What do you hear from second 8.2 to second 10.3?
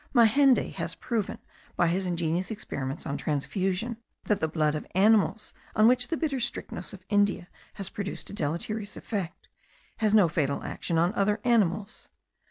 a deleterious effect, has no